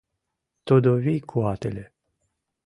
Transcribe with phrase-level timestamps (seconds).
[0.67, 1.85] Тудо вий-куат ыле.